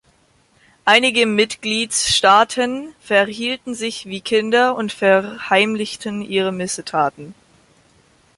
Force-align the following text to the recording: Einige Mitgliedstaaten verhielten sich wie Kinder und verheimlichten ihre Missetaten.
Einige 0.83 1.27
Mitgliedstaaten 1.27 2.95
verhielten 3.01 3.75
sich 3.75 4.07
wie 4.07 4.19
Kinder 4.21 4.75
und 4.75 4.91
verheimlichten 4.91 6.23
ihre 6.23 6.51
Missetaten. 6.51 7.35